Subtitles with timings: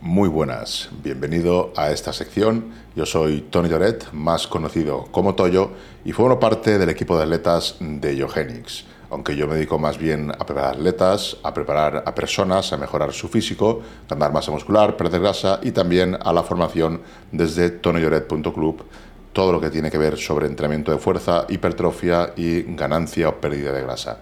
[0.00, 2.66] Muy buenas, bienvenido a esta sección.
[2.94, 5.72] Yo soy Tony Lloret, más conocido como Toyo,
[6.04, 8.84] y formo parte del equipo de atletas de Yogenix.
[9.10, 13.12] Aunque yo me dedico más bien a preparar atletas, a preparar a personas, a mejorar
[13.12, 17.00] su físico, ganar masa muscular, perder grasa y también a la formación
[17.32, 18.84] desde tonylloret.club,
[19.32, 23.72] todo lo que tiene que ver sobre entrenamiento de fuerza, hipertrofia y ganancia o pérdida
[23.72, 24.18] de grasa.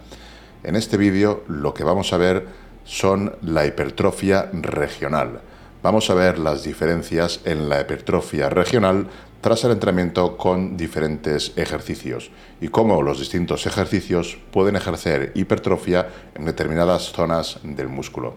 [0.63, 2.47] En este vídeo lo que vamos a ver
[2.85, 5.43] son la hipertrofia regional
[5.87, 9.07] vamos a ver las diferencias en la hipertrofia regional
[9.41, 16.45] tras el entrenamiento con diferentes ejercicios y cómo los distintos ejercicios pueden ejercer hipertrofia en
[16.45, 18.35] determinadas zonas del músculo.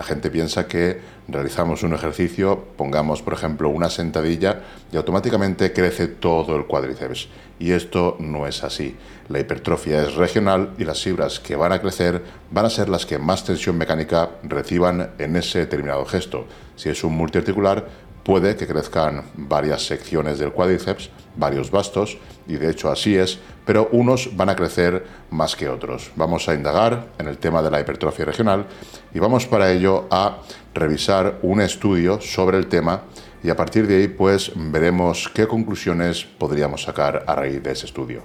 [0.00, 0.98] La gente piensa que
[1.28, 7.28] realizamos un ejercicio, pongamos por ejemplo una sentadilla y automáticamente crece todo el cuádriceps.
[7.58, 8.96] Y esto no es así.
[9.28, 13.04] La hipertrofia es regional y las fibras que van a crecer van a ser las
[13.04, 16.46] que más tensión mecánica reciban en ese determinado gesto.
[16.76, 17.86] Si es un multiarticular,
[18.24, 23.88] puede que crezcan varias secciones del cuádriceps, varios bastos, y de hecho así es, pero
[23.92, 26.10] unos van a crecer más que otros.
[26.16, 28.66] Vamos a indagar en el tema de la hipertrofia regional
[29.14, 30.38] y vamos para ello a
[30.74, 33.02] revisar un estudio sobre el tema
[33.42, 37.86] y a partir de ahí pues veremos qué conclusiones podríamos sacar a raíz de ese
[37.86, 38.22] estudio.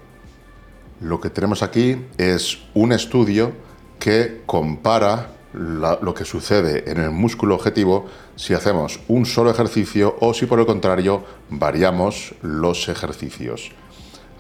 [1.02, 3.52] Lo que tenemos aquí es un estudio
[4.00, 10.34] que compara lo que sucede en el músculo objetivo si hacemos un solo ejercicio o
[10.34, 13.72] si por el contrario variamos los ejercicios.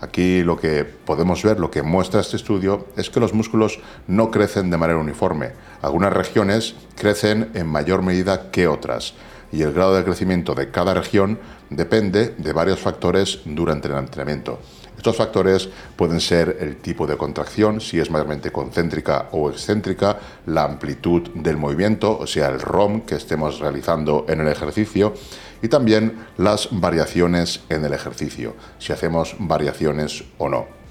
[0.02, 4.30] Aquí lo que podemos ver, lo que muestra este estudio, es que los músculos no
[4.30, 5.53] crecen de manera uniforme.
[5.81, 9.14] Algunas regiones crecen en mayor medida que otras
[9.52, 11.40] y el grado de crecimiento de cada región
[11.70, 14.59] depende de varios factores durante el entrenamiento.
[15.05, 20.17] Estos factores pueden ser el tipo de contracción, si es mayormente concéntrica o excéntrica,
[20.47, 25.13] la amplitud del movimiento, o sea, el ROM que estemos realizando en el ejercicio,
[25.61, 30.84] y también las variaciones en el ejercicio, si hacemos variaciones o no.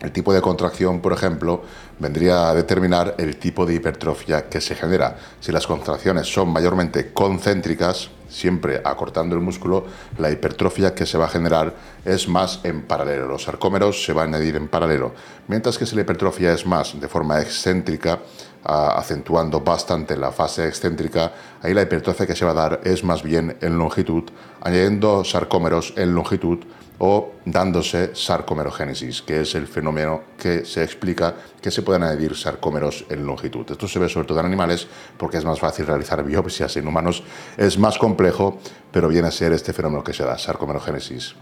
[0.00, 1.62] El tipo de contracción, por ejemplo,
[1.98, 5.18] vendría a determinar el tipo de hipertrofia que se genera.
[5.40, 9.84] Si las contracciones son mayormente concéntricas, siempre acortando el músculo,
[10.16, 11.74] la hipertrofia que se va a generar
[12.06, 13.26] es más en paralelo.
[13.26, 15.12] Los sarcómeros se van a añadir en paralelo.
[15.48, 18.20] Mientras que si la hipertrofia es más de forma excéntrica,
[18.64, 23.22] acentuando bastante la fase excéntrica, ahí la hipertrofia que se va a dar es más
[23.22, 24.24] bien en longitud,
[24.62, 26.60] añadiendo sarcómeros en longitud
[27.02, 33.06] o dándose sarcomerogénesis, que es el fenómeno que se explica que se pueden añadir sarcómeros
[33.08, 33.64] en longitud.
[33.70, 37.22] Esto se ve sobre todo en animales porque es más fácil realizar biopsias en humanos,
[37.56, 38.58] es más complejo,
[38.92, 41.34] pero viene a ser este fenómeno que se da, sarcomerogénesis.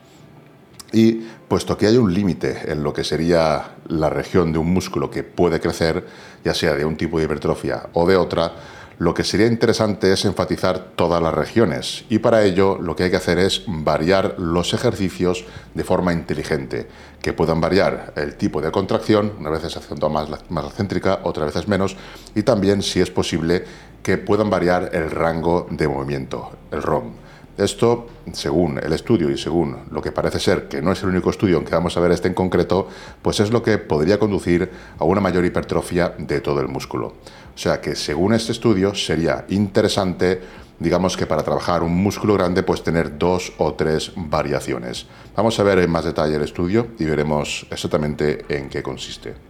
[0.93, 1.15] Y
[1.49, 5.25] puesto que hay un límite en lo que sería la región de un músculo que
[5.25, 6.07] puede crecer,
[6.45, 8.53] ya sea de un tipo de hipertrofia o de otra,
[8.99, 13.11] lo que sería interesante es enfatizar todas las regiones y para ello lo que hay
[13.11, 15.45] que hacer es variar los ejercicios
[15.75, 16.89] de forma inteligente,
[17.23, 21.69] que puedan variar el tipo de contracción, una vez haciendo más, más céntrica, otras veces
[21.69, 21.97] menos,
[22.35, 23.65] y también, si es posible,
[24.03, 27.13] que puedan variar el rango de movimiento, el ROM.
[27.59, 31.31] Esto, según el estudio y según lo que parece ser que no es el único
[31.31, 32.87] estudio en que vamos a ver este en concreto,
[33.21, 37.07] pues es lo que podría conducir a una mayor hipertrofia de todo el músculo.
[37.09, 40.41] O sea que según este estudio sería interesante,
[40.79, 45.07] digamos que para trabajar un músculo grande, pues tener dos o tres variaciones.
[45.35, 49.48] Vamos a ver en más detalle el estudio y veremos exactamente en qué consiste.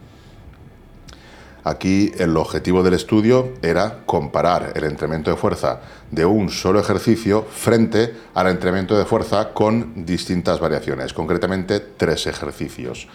[1.69, 5.81] Aquí el objetivo del estudio era comparar el entrenamiento de fuerza
[6.11, 13.07] de un solo ejercicio frente al entrenamiento de fuerza con distintas variaciones, concretamente tres ejercicios.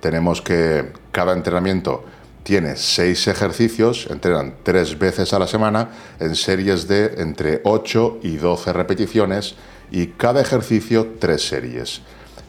[0.00, 2.02] Tenemos que cada entrenamiento
[2.42, 8.38] tiene seis ejercicios, entrenan tres veces a la semana en series de entre 8 y
[8.38, 9.56] 12 repeticiones
[9.90, 12.00] y cada ejercicio tres series.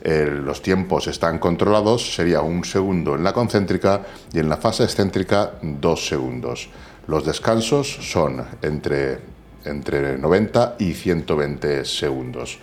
[0.04, 4.02] Los tiempos están controlados, sería un segundo en la concéntrica
[4.34, 6.70] y en la fase excéntrica dos segundos.
[7.08, 9.20] Los descansos son entre,
[9.66, 12.60] entre 90 y 120 segundos.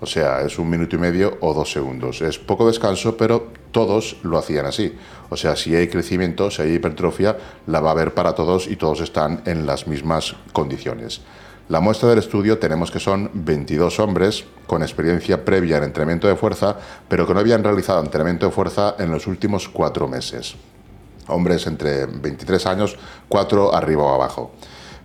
[0.00, 2.22] O sea, es un minuto y medio o dos segundos.
[2.22, 4.96] Es poco descanso, pero todos lo hacían así.
[5.28, 8.76] O sea, si hay crecimiento, si hay hipertrofia, la va a haber para todos y
[8.76, 11.20] todos están en las mismas condiciones.
[11.70, 16.34] La muestra del estudio tenemos que son 22 hombres con experiencia previa en entrenamiento de
[16.34, 16.76] fuerza,
[17.06, 20.56] pero que no habían realizado entrenamiento de fuerza en los últimos cuatro meses.
[21.28, 22.96] Hombres entre 23 años,
[23.28, 24.50] 4 arriba o abajo.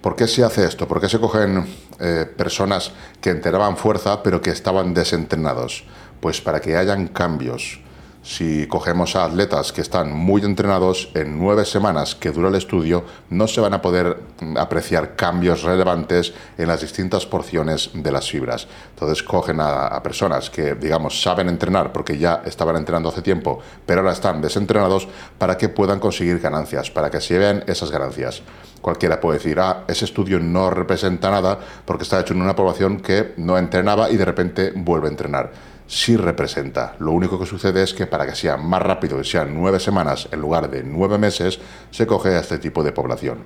[0.01, 0.87] ¿Por qué se hace esto?
[0.87, 1.67] ¿Por qué se cogen
[1.99, 2.91] eh, personas
[3.21, 5.83] que entrenaban fuerza pero que estaban desentrenados?
[6.19, 7.79] Pues para que hayan cambios.
[8.25, 13.05] Si cogemos a atletas que están muy entrenados, en nueve semanas que dura el estudio
[13.29, 18.27] no se van a poder mm, apreciar cambios relevantes en las distintas porciones de las
[18.27, 18.67] fibras.
[18.89, 24.01] Entonces cogen a, personas que, digamos, saben entrenar porque ya estaban entrenando hace tiempo, pero
[24.01, 25.07] ahora están desentrenados
[25.37, 28.41] para que puedan conseguir ganancias, para que se vean esas ganancias.
[28.81, 33.01] Cualquiera puede decir, ah, ese estudio no representa nada porque está hecho en una población
[33.01, 36.95] que no entrenaba y de repente vuelve a entrenar sí representa.
[36.99, 40.27] Lo único que sucede es que para que sea más rápido y sean nueve semanas
[40.31, 41.59] en lugar de nueve meses,
[41.91, 43.39] se coge a este tipo de población.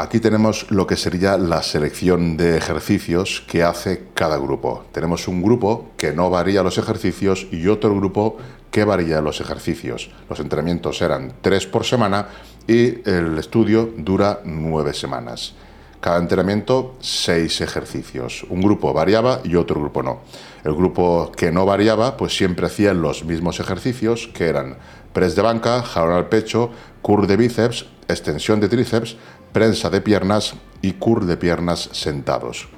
[0.00, 4.86] Aquí tenemos lo que sería la selección de ejercicios que hace cada grupo.
[4.92, 8.38] Tenemos un grupo que no varía los ejercicios y otro grupo
[8.70, 10.10] que varía los ejercicios.
[10.30, 12.28] Los entrenamientos eran tres por semana
[12.66, 15.54] y el estudio dura nueve semanas.
[16.00, 18.46] Cada entrenamiento, seis ejercicios.
[18.48, 20.20] Un grupo variaba y otro grupo no.
[20.64, 24.78] El grupo que no variaba, pues siempre hacía los mismos ejercicios, que eran
[25.12, 26.70] press de banca, jalón al pecho,
[27.02, 29.16] curl de bíceps, extensión de tríceps,
[29.52, 32.68] prensa de piernas y curl de piernas sentados.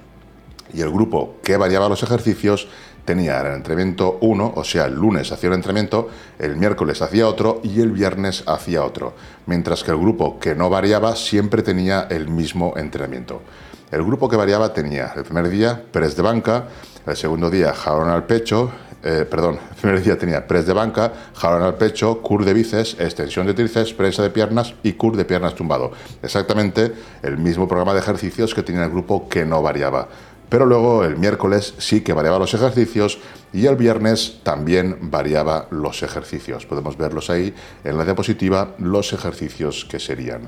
[0.75, 2.67] Y el grupo que variaba los ejercicios
[3.05, 6.09] tenía el entrenamiento uno, o sea, el lunes hacía un entrenamiento,
[6.39, 9.15] el miércoles hacía otro y el viernes hacía otro,
[9.47, 13.43] mientras que el grupo que no variaba siempre tenía el mismo entrenamiento.
[13.91, 16.65] El grupo que variaba tenía el primer día press de banca,
[17.07, 18.71] el segundo día jalón al pecho,
[19.05, 23.01] eh, perdón, el primer día tenía press de banca, jalón al pecho, cur de bíceps,
[23.01, 25.91] extensión de tríceps, prensa de piernas y cur de piernas tumbado.
[26.23, 30.09] Exactamente el mismo programa de ejercicios que tenía el grupo que no variaba
[30.53, 33.19] pero luego el miércoles sí que variaba los ejercicios
[33.55, 36.67] y el viernes también variaba los ejercicios.
[36.67, 40.43] Podemos verlos ahí en la diapositiva, los ejercicios que serían.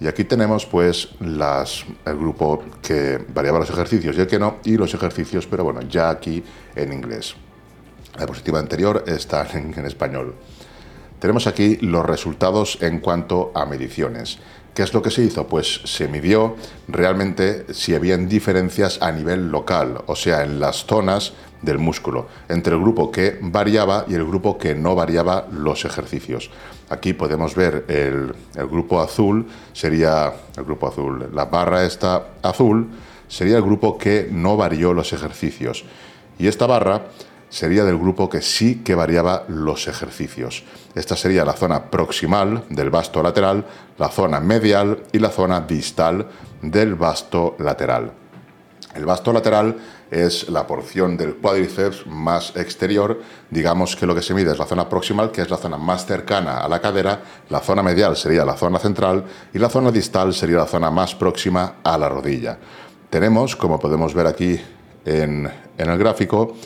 [0.00, 4.78] Y aquí tenemos pues el grupo que variaba los ejercicios y el que no, y
[4.78, 6.42] los ejercicios, pero bueno, ya aquí
[6.74, 7.34] en inglés.
[8.14, 10.36] La diapositiva anterior está en español.
[11.18, 14.38] Tenemos aquí los resultados en cuanto a mediciones.
[14.74, 15.48] ¿Qué es lo que se hizo?
[15.48, 16.54] Pues se midió
[16.86, 21.32] realmente si habían diferencias a nivel local, o sea, en las zonas
[21.62, 26.50] del músculo, entre el grupo que variaba y el grupo que no variaba los ejercicios.
[26.90, 28.34] Aquí podemos ver el,
[28.68, 32.88] grupo azul, sería el grupo azul, la barra esta azul,
[33.26, 35.84] sería el grupo que no varió los ejercicios.
[36.38, 37.06] Y esta barra
[37.48, 40.64] sería del grupo que sí que variaba los ejercicios.
[40.94, 43.66] Esta sería la zona proximal del vasto lateral,
[43.98, 46.26] la zona medial y la zona distal
[46.62, 48.12] del vasto lateral.
[48.94, 49.76] El vasto lateral
[50.10, 53.20] es la porción del cuádriceps más exterior,
[53.50, 56.06] digamos que lo que se mide es la zona proximal, que es la zona más
[56.06, 57.20] cercana a la cadera,
[57.50, 61.14] la zona medial sería la zona central y la zona distal sería la zona más
[61.14, 62.58] próxima a la rodilla.
[63.10, 64.58] Tenemos, como podemos ver aquí
[65.04, 66.56] en, en el gráfico,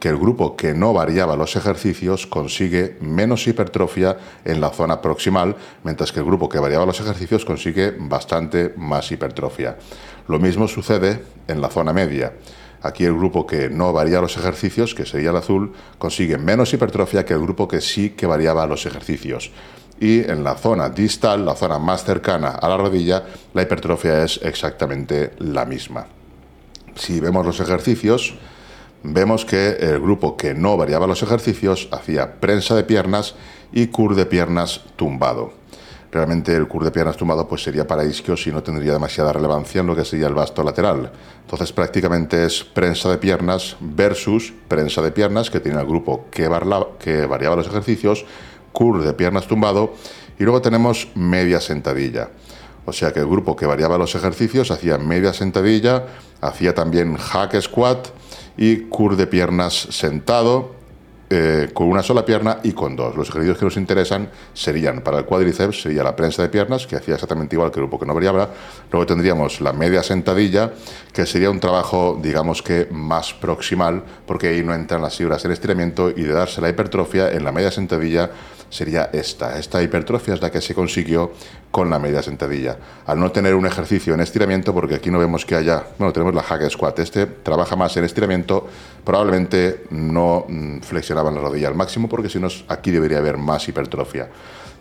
[0.00, 4.16] que el grupo que no variaba los ejercicios consigue menos hipertrofia
[4.46, 5.54] en la zona proximal,
[5.84, 9.76] mientras que el grupo que variaba los ejercicios consigue bastante más hipertrofia.
[10.26, 12.32] Lo mismo sucede en la zona media.
[12.82, 17.26] Aquí el grupo que no varía los ejercicios, que sería el azul, consigue menos hipertrofia
[17.26, 19.52] que el grupo que sí que variaba los ejercicios.
[20.00, 24.40] Y en la zona distal, la zona más cercana a la rodilla, la hipertrofia es
[24.42, 26.06] exactamente la misma.
[26.94, 28.34] Si vemos los ejercicios,
[29.02, 33.34] vemos que el grupo que no variaba los ejercicios hacía prensa de piernas
[33.72, 35.52] y cur de piernas tumbado.
[36.12, 39.80] Realmente el cur de piernas tumbado pues sería para isquios y no tendría demasiada relevancia
[39.80, 41.12] en lo que sería el vasto lateral.
[41.42, 46.50] Entonces prácticamente es prensa de piernas versus prensa de piernas que tiene el grupo que,
[46.98, 48.24] que variaba los ejercicios,
[48.72, 49.94] cur de piernas tumbado
[50.38, 52.30] y luego tenemos media sentadilla.
[52.86, 56.06] O sea que el grupo que variaba los ejercicios hacía media sentadilla,
[56.40, 58.08] hacía también hack squat,
[58.56, 60.80] y cur de piernas sentado
[61.32, 63.14] eh, con una sola pierna y con dos.
[63.14, 66.96] Los ejercicios que nos interesan serían para el cuádriceps, sería la prensa de piernas, que
[66.96, 68.50] hacía exactamente igual que el grupo que no variaba.
[68.90, 70.72] Luego tendríamos la media sentadilla,
[71.12, 75.52] que sería un trabajo, digamos que más proximal, porque ahí no entran las fibras en
[75.52, 78.30] estiramiento y de darse la hipertrofia en la media sentadilla
[78.70, 79.58] sería esta.
[79.58, 81.32] Esta hipertrofia es la que se consiguió
[81.70, 82.78] con la media sentadilla.
[83.06, 86.34] Al no tener un ejercicio en estiramiento, porque aquí no vemos que haya, bueno, tenemos
[86.34, 88.66] la hack squat, este trabaja más en estiramiento,
[89.04, 93.68] probablemente no mm, flexionaba la rodilla al máximo, porque si no, aquí debería haber más
[93.68, 94.28] hipertrofia.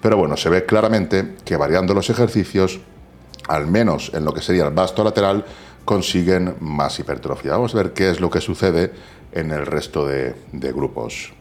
[0.01, 2.79] Pero bueno, se ve claramente que variando los ejercicios,
[3.48, 5.43] al menos en lo que sería el vasto lateral,
[5.84, 7.51] consiguen más hipertrofia.
[7.51, 8.91] Vamos a ver qué es lo que sucede
[9.31, 11.34] en el resto de grupos.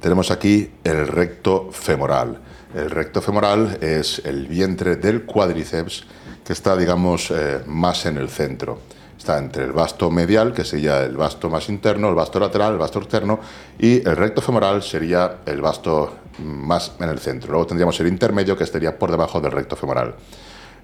[0.00, 2.38] Tenemos aquí el recto femoral.
[2.74, 6.04] El recto femoral es el vientre del cuádriceps
[6.42, 8.78] que está, digamos, eh, más en el centro.
[9.18, 12.78] Está entre el vasto medial, que sería el vasto más interno, el vasto lateral, el
[12.78, 13.40] vasto externo,
[13.78, 17.50] y el recto femoral sería el vasto más en el centro.
[17.50, 20.14] Luego tendríamos el intermedio, que estaría por debajo del recto femoral.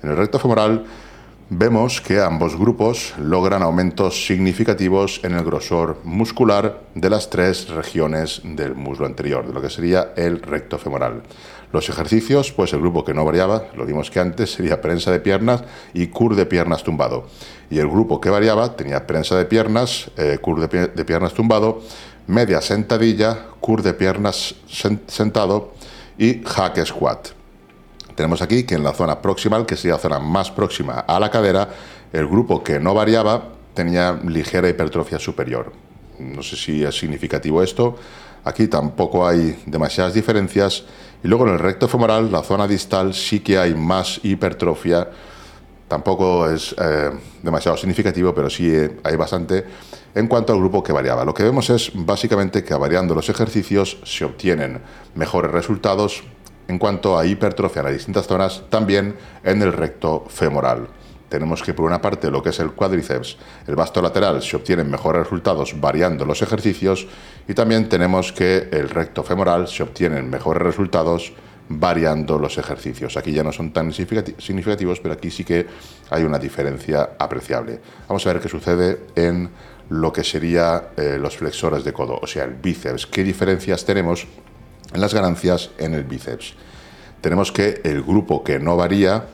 [0.02, 0.84] En el recto femoral
[1.48, 8.40] vemos que ambos grupos logran aumentos significativos en el grosor muscular de las tres regiones
[8.42, 11.22] del muslo anterior, de lo que sería el recto femoral.
[11.72, 15.20] Los ejercicios, pues el grupo que no variaba, lo dimos que antes, sería prensa de
[15.20, 15.62] piernas
[15.94, 17.26] y cur de piernas tumbado.
[17.70, 21.82] Y el grupo que variaba tenía prensa de piernas, eh, cur de, de, piernas tumbado,
[22.26, 24.54] media sentadilla, cur de piernas
[25.06, 25.74] sentado
[26.18, 27.35] y hack squat.
[28.16, 31.30] Tenemos aquí que en la zona proximal, que sería la zona más próxima a la
[31.30, 31.68] cadera,
[32.12, 35.72] el grupo que no variaba tenía ligera hipertrofia superior.
[36.18, 37.96] No sé si es significativo esto.
[38.44, 40.84] Aquí tampoco hay demasiadas diferencias.
[41.22, 45.10] Y luego en el recto femoral, la zona distal, sí que hay más hipertrofia.
[45.86, 47.10] Tampoco es eh,
[47.42, 49.64] demasiado significativo, pero sí eh, hay bastante
[50.14, 51.22] en cuanto al grupo que variaba.
[51.24, 54.80] Lo que vemos es básicamente que variando los ejercicios se obtienen
[55.14, 56.24] mejores resultados
[56.68, 60.88] en cuanto a hipertrofia en las distintas zonas, también en el recto femoral.
[61.28, 64.90] Tenemos que por una parte lo que es el cuádriceps, el vasto lateral, se obtienen
[64.90, 67.06] mejores resultados variando los ejercicios
[67.48, 71.32] y también tenemos que el recto femoral se obtienen mejores resultados
[71.68, 73.16] variando los ejercicios.
[73.16, 75.66] Aquí ya no son tan significativos, pero aquí sí que
[76.10, 77.80] hay una diferencia apreciable.
[78.08, 79.50] Vamos a ver qué sucede en
[79.88, 83.06] lo que sería eh, los flexores de codo, o sea, el bíceps.
[83.06, 84.55] ¿Qué diferencias tenemos en
[84.94, 86.54] las ganancias en el bíceps.
[87.20, 89.24] Tenemos que el grupo que no varía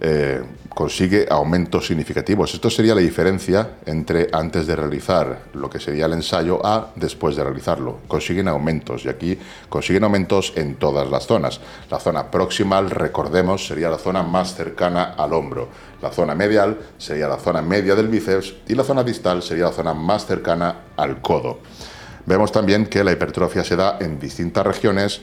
[0.00, 0.42] eh,
[0.74, 2.52] consigue aumentos significativos.
[2.54, 7.36] Esto sería la diferencia entre antes de realizar lo que sería el ensayo a después
[7.36, 8.00] de realizarlo.
[8.08, 11.60] Consiguen aumentos y aquí consiguen aumentos en todas las zonas.
[11.90, 15.68] La zona proximal, recordemos, sería la zona más cercana al hombro.
[16.00, 19.72] La zona medial sería la zona media del bíceps y la zona distal sería la
[19.72, 21.60] zona más cercana al codo.
[22.26, 25.20] Vemos también que la hipertrofia se da en distintas regiones,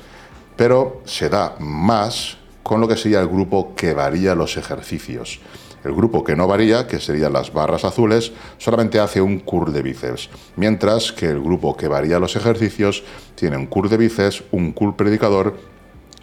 [0.56, 5.40] pero se da más con lo que sería el grupo que varía los ejercicios.
[5.84, 9.82] El grupo que no varía, que serían las barras azules, solamente hace un curl de
[9.82, 13.04] bíceps, mientras que el grupo que varía los ejercicios
[13.36, 15.56] tiene un curl de bíceps, un curl predicador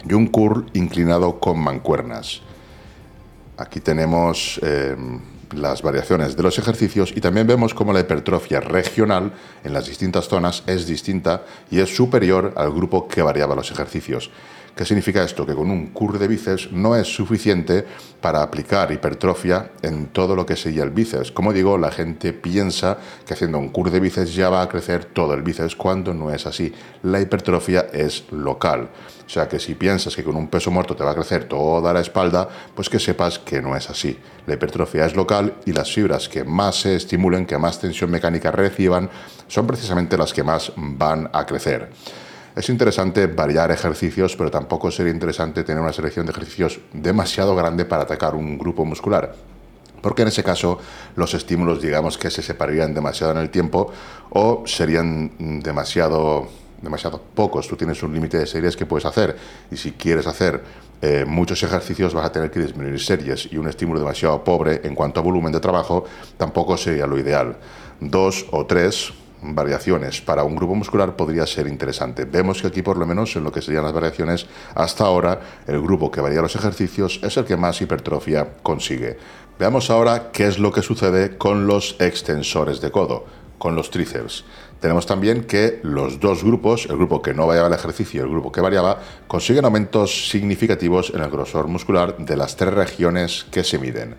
[0.07, 2.41] y un curl inclinado con mancuernas.
[3.57, 4.95] Aquí tenemos eh,
[5.55, 9.31] las variaciones de los ejercicios y también vemos cómo la hipertrofia regional
[9.63, 14.29] en las distintas zonas es distinta y es superior al grupo que variaba los ejercicios.
[14.77, 15.43] ¿Qué significa esto?
[15.43, 17.83] Que con un curl de bíceps no es suficiente
[18.21, 21.31] para aplicar hipertrofia en todo lo que sería el bíceps.
[21.31, 25.05] Como digo, la gente piensa que haciendo un curl de bíceps ya va a crecer
[25.05, 26.71] todo el bíceps cuando no es así.
[27.01, 28.89] La hipertrofia es local.
[29.25, 31.91] O sea que si piensas que con un peso muerto te va a crecer toda
[31.91, 34.15] la espalda, pues que sepas que no es así.
[34.45, 38.51] La hipertrofia es local y las fibras que más se estimulen, que más tensión mecánica
[38.51, 39.09] reciban,
[39.47, 41.89] son precisamente las que más van a crecer.
[42.57, 47.85] Es interesante variar ejercicios, pero tampoco sería interesante tener una selección de ejercicios demasiado grande
[47.85, 49.35] para atacar un grupo muscular.
[50.01, 50.79] Porque en ese caso
[51.15, 53.93] los estímulos, digamos que se separarían demasiado en el tiempo
[54.31, 56.47] o serían demasiado,
[56.81, 57.67] demasiado pocos.
[57.67, 59.37] Tú tienes un límite de series que puedes hacer
[59.69, 60.59] y si quieres hacer
[61.03, 64.95] eh, muchos ejercicios vas a tener que disminuir series y un estímulo demasiado pobre en
[64.95, 66.05] cuanto a volumen de trabajo
[66.37, 67.55] tampoco sería lo ideal.
[67.99, 72.25] Dos o tres variaciones para un grupo muscular podría ser interesante.
[72.25, 75.81] Vemos que aquí, por lo menos en lo que serían las variaciones, hasta ahora el
[75.81, 79.17] grupo que varía los ejercicios es el que más hipertrofia consigue.
[79.59, 83.25] Veamos ahora qué es lo que sucede con los extensores de codo,
[83.57, 84.45] con los tríceps.
[84.79, 88.29] Tenemos también que los dos grupos, el grupo que no variaba el ejercicio y el
[88.29, 93.63] grupo que variaba, consiguen aumentos significativos en el grosor muscular de las tres regiones que
[93.63, 94.15] se miden.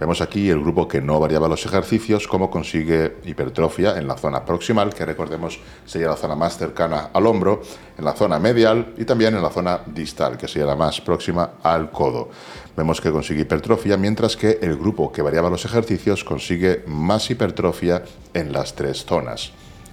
[0.00, 4.46] Vemos aquí el grupo que no variaba los ejercicios, cómo consigue hipertrofia en la zona
[4.46, 7.60] proximal, que recordemos sería la zona más cercana al hombro,
[7.98, 11.50] en la zona medial y también en la zona distal, que sería la más próxima
[11.62, 12.30] al codo.
[12.74, 18.02] Vemos que consigue hipertrofia, mientras que el grupo que variaba los ejercicios consigue más hipertrofia
[18.32, 19.52] en las tres zonas.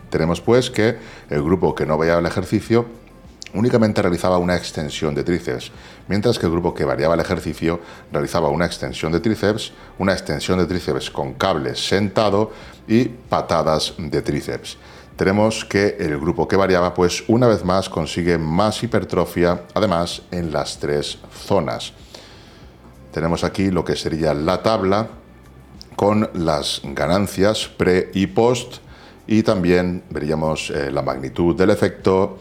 [0.10, 0.96] Tenemos pues que
[1.30, 2.86] el grupo que no variaba el ejercicio
[3.58, 5.72] únicamente realizaba una extensión de tríceps,
[6.08, 7.80] mientras que el grupo que variaba el ejercicio
[8.12, 12.52] realizaba una extensión de tríceps, una extensión de tríceps con cable sentado
[12.88, 14.78] y patadas de tríceps.
[15.16, 20.54] Tenemos que el grupo que variaba, pues una vez más consigue más hipertrofia, además en
[20.54, 21.94] las tres zonas.
[23.12, 25.08] Tenemos aquí lo que sería la tabla
[25.96, 28.76] con las ganancias pre y post
[29.26, 32.38] y también veríamos eh, la magnitud del efecto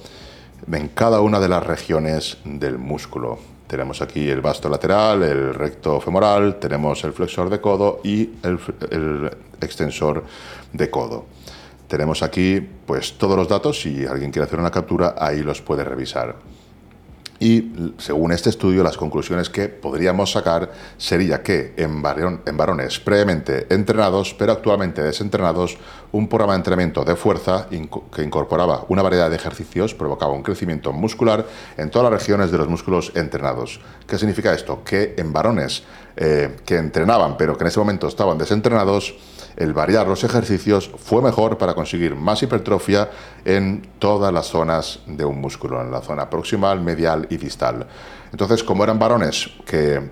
[0.73, 3.39] en cada una de las regiones del músculo.
[3.67, 9.31] Tenemos aquí el vasto lateral, el recto femoral, tenemos el flexor de codo y el,
[9.61, 10.25] extensor
[10.73, 11.25] de codo.
[11.89, 15.83] Tenemos aquí pues todos los datos, si alguien quiere hacer una captura, ahí los puede
[15.85, 16.37] revisar.
[17.39, 24.35] Y según este estudio, las conclusiones que podríamos sacar sería que en, varones previamente entrenados,
[24.35, 25.77] pero actualmente desentrenados,
[26.13, 30.93] un programa de entrenamiento de fuerza que incorporaba una variedad de ejercicios provocaba un crecimiento
[30.93, 31.45] muscular
[31.77, 33.81] en todas las regiones de los músculos entrenados.
[34.07, 34.83] ¿Qué significa esto?
[34.83, 35.83] Que en varones
[36.17, 39.15] eh, que entrenaban, pero que en ese momento estaban desentrenados,
[39.57, 43.11] el variar los ejercicios fue mejor para conseguir más hipertrofia
[43.45, 47.87] en todas las zonas de un músculo, en la zona proximal, medial y distal.
[48.31, 50.11] Entonces, como eran varones que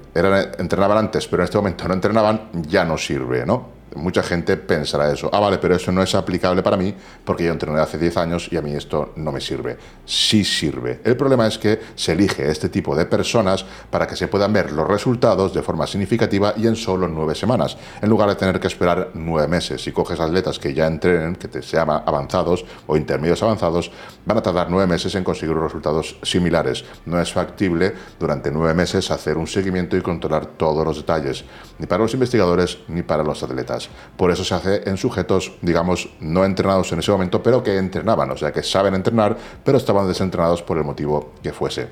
[0.59, 3.74] entrenaban antes, pero en este momento no entrenaban, ya no sirve, ¿no?
[3.95, 5.31] Mucha gente pensará eso.
[5.33, 8.49] Ah, vale, pero eso no es aplicable para mí porque yo entrené hace 10 años
[8.51, 9.77] y a mí esto no me sirve.
[10.05, 11.01] Sí sirve.
[11.05, 14.73] El problema es que se elige este tipo de personas para que se puedan ver
[14.73, 18.69] los resultados de forma significativa y en solo nueve semanas, en lugar de tener que
[18.69, 19.83] esperar nueve meses.
[19.83, 23.91] Si coges atletas que ya entrenen, que te se llaman avanzados o intermedios avanzados,
[24.27, 26.85] van a tardar nueve meses en conseguir resultados similares.
[27.07, 31.45] No es factible durante nueve meses hacer un seguimiento y controlar todos los detalles,
[31.79, 33.84] ni para los investigadores ni para los atletas.
[34.17, 38.31] Por eso se hace en sujetos, digamos, no entrenados en ese momento, pero que entrenaban,
[38.31, 41.89] o sea, que saben entrenar, pero estaban desentrenados por el motivo que fuese.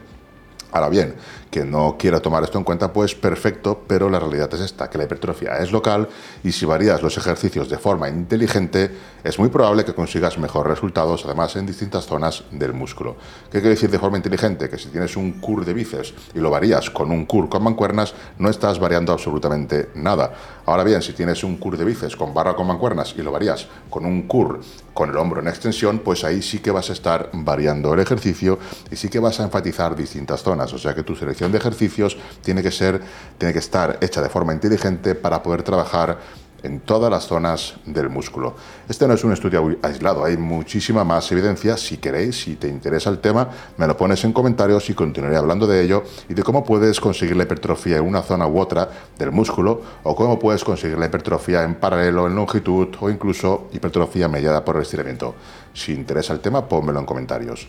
[0.73, 1.15] Ahora bien,
[1.53, 4.97] que no quiera tomar esto en cuenta, pues perfecto, pero la realidad es esta, que
[4.97, 6.09] la hipertrofia es local
[6.43, 8.91] y si varías los ejercicios de forma inteligente,
[9.23, 13.17] es muy probable que consigas mejores resultados, además en distintas zonas del músculo.
[13.51, 14.71] ¿Qué quiere decir de forma inteligente?
[14.71, 18.15] Que si tienes un cur de bíceps y lo varías con un cur con mancuernas,
[18.39, 20.33] no estás variando absolutamente nada.
[20.65, 23.69] Ahora bien, si tienes un cur de bíceps con barra con mancuernas y lo varías
[23.91, 24.61] con un cur
[24.95, 28.59] con el hombro en extensión, pues ahí sí que vas a estar variando el ejercicio
[28.91, 30.73] y sí que vas a enfatizar distintas zonas.
[30.73, 33.01] O sea que tu selección de ejercicios tiene que ser,
[33.39, 36.19] tiene que estar hecha de forma inteligente para poder trabajar
[36.63, 38.55] en todas las zonas del músculo.
[38.89, 41.77] Este no es un estudio aislado, hay muchísima más evidencia.
[41.77, 45.67] Si queréis, si te interesa el tema, me lo pones en comentarios y continuaré hablando
[45.67, 49.33] de ello y de cómo puedes conseguir la hipertrofia en una zona u otra del
[49.33, 54.65] músculo o cómo puedes conseguir la hipertrofia en paralelo, en longitud o incluso hipertrofia mediada
[54.65, 55.35] por el estiramiento.
[55.75, 57.69] Si interesa el tema, pónmelo en comentarios.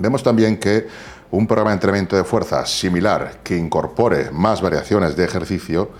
[0.00, 0.88] Vemos también que
[1.30, 5.90] un programa de entrenamiento de fuerza similar que incorpore más variaciones de ejercicio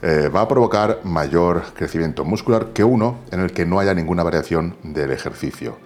[0.00, 4.22] eh, va a provocar mayor crecimiento muscular que uno en el que no haya ninguna
[4.22, 5.76] variación del ejercicio.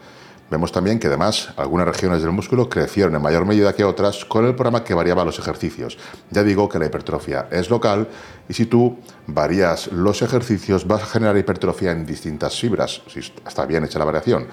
[0.51, 4.45] Vemos también que además algunas regiones del músculo crecieron en mayor medida que otras con
[4.45, 5.97] el programa que variaba los ejercicios.
[6.31, 8.07] Ya digo que la hipertrofia es local
[8.51, 13.65] y si tú varías los ejercicios vas a generar hipertrofia en distintas fibras, si está
[13.65, 14.47] bien hecha la variación.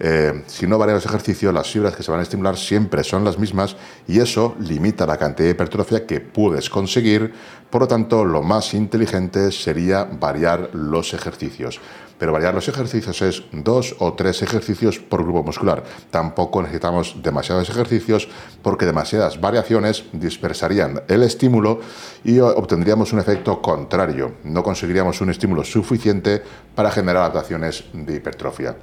[0.00, 3.24] Eh, si no varías los ejercicios, las fibras que se van a estimular siempre son
[3.24, 3.76] las mismas
[4.08, 7.32] y eso limita la cantidad de hipertrofia que puedes conseguir.
[7.70, 11.80] Por lo tanto, lo más inteligente sería variar los ejercicios
[12.18, 15.82] pero variar los ejercicios es dos o tres ejercicios por grupo muscular.
[16.10, 18.28] Tampoco necesitamos demasiados ejercicios
[18.62, 21.80] porque demasiadas variaciones dispersarían el estímulo
[22.22, 24.36] y obtendríamos un efecto contrario.
[24.44, 26.42] No conseguiríamos un estímulo suficiente
[26.74, 28.76] para generar adaptaciones de hipertrofia.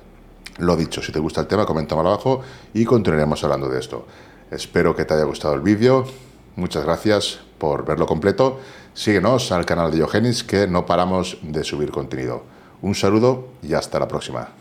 [0.62, 4.06] Lo dicho, si te gusta el tema, coméntame abajo y continuaremos hablando de esto.
[4.52, 6.06] Espero que te haya gustado el vídeo.
[6.56, 8.60] Muchas gracias por verlo completo.
[8.94, 12.44] Síguenos al canal de Diogenis que no paramos de subir contenido.
[12.84, 14.61] Un saludo y hasta la próxima.